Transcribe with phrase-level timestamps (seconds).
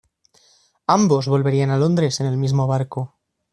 [0.87, 3.17] Ambos volverían a Londres en el mismo barco.